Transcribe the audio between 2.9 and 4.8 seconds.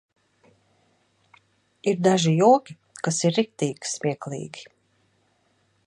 kas ir riktīgi smieklīgi.